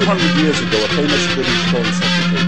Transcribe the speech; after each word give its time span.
200 0.00 0.16
years 0.40 0.56
ago, 0.64 0.80
a 0.80 0.88
famous 0.96 1.24
British 1.36 1.60
Foreign 1.68 1.92
Secretary 1.92 2.40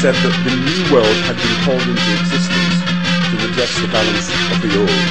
said 0.00 0.16
that 0.24 0.34
the 0.40 0.56
New 0.56 0.80
World 0.88 1.18
had 1.28 1.36
been 1.36 1.56
called 1.68 1.84
into 1.84 2.08
existence 2.16 2.80
to 3.28 3.34
redress 3.44 3.76
the 3.76 3.92
balance 3.92 4.32
of 4.48 4.56
the 4.64 4.72
old. 4.72 5.04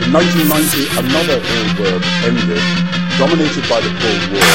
In 0.00 0.08
1990, 0.08 0.88
another 1.04 1.36
old 1.36 1.72
world 1.76 2.04
ended, 2.24 2.64
dominated 3.20 3.60
by 3.68 3.76
the 3.76 3.92
Cold 4.00 4.24
War, 4.32 4.52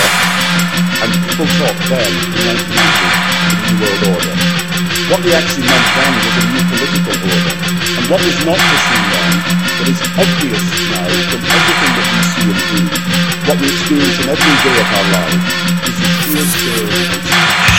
and 1.05 1.09
people 1.29 1.45
talked 1.61 1.83
then, 1.93 2.09
in 2.09 2.41
1990, 2.41 2.65
the 2.65 3.57
New 3.69 3.77
World 3.77 4.01
Order. 4.17 4.35
What 5.13 5.21
we 5.21 5.29
actually 5.29 5.69
meant 5.69 5.87
then 5.93 6.13
was 6.25 6.35
a 6.41 6.45
new 6.57 6.63
political 6.73 7.15
order. 7.21 7.55
And 8.01 8.03
what 8.09 8.17
was 8.17 8.37
not 8.49 8.57
foreseen 8.57 9.03
then, 9.13 9.33
but 9.77 9.85
is 9.93 10.01
obvious 10.09 10.65
now 10.89 11.05
from 11.05 11.41
everything 11.53 11.91
that 12.01 12.07
we 12.09 12.21
see 12.33 12.49
and 12.49 12.61
do, 12.65 12.81
what 13.45 13.57
we 13.61 13.67
experience 13.69 14.17
in 14.25 14.27
every 14.33 14.55
day 14.57 14.75
of 14.81 14.89
our 14.89 15.07
lives, 15.21 15.72
is 16.35 17.72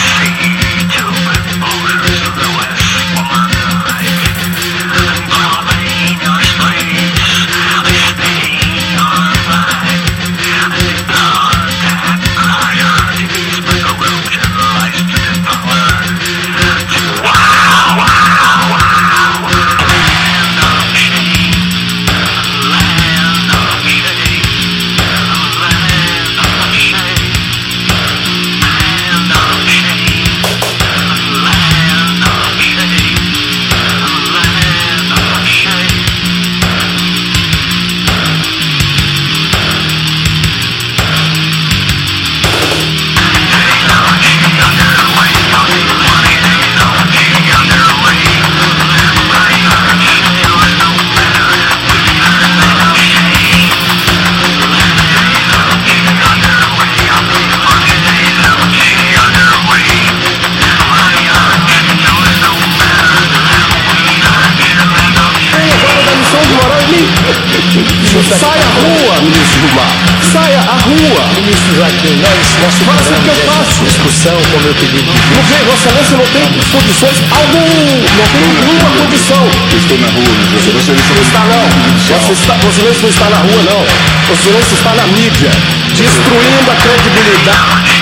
Saia 68.24 68.64
à 68.64 68.72
rua, 68.80 69.20
ministro 69.20 69.60
do 69.60 69.74
Mar. 69.76 69.92
Saia 70.32 70.58
à 70.60 70.76
rua. 70.80 71.22
Ministro 71.36 71.76
Joaquim, 71.76 72.16
nós, 72.24 72.40
nosso 72.62 72.84
Fala 72.84 73.00
assim, 73.00 73.14
o 73.14 73.22
que 73.22 73.28
eu 73.28 73.52
faço? 73.52 73.84
discussão, 73.84 74.36
como 74.50 74.66
eu 74.66 74.74
pedi. 74.74 75.04
Não 75.04 75.42
tem, 75.44 75.60
Vossa 75.68 75.88
Excelência 75.88 76.16
não 76.16 76.26
tem 76.32 76.46
condições 76.72 77.16
algum, 77.30 77.68
não 78.16 78.26
tem 78.32 78.44
nenhuma 78.48 78.90
condição. 78.96 79.44
Eu 79.70 79.78
estou 79.78 79.98
na 79.98 80.08
rua, 80.08 80.24
meu 80.24 80.60
Deus. 80.62 80.84
Você 80.84 80.92
Não 81.14 81.22
está 81.22 81.40
não. 81.44 81.64
Vossa 82.08 82.32
está, 82.32 82.54
Vossa 82.54 82.80
Excelência 82.80 83.02
não 83.02 83.10
está 83.10 83.28
na 83.28 83.36
rua 83.36 83.62
não. 83.62 83.80
Vossa 84.28 84.40
Excelência 84.40 84.74
está 84.74 84.92
na 84.94 85.06
mídia, 85.08 85.50
destruindo 85.92 86.70
a 86.70 86.76
credibilidade. 86.80 87.93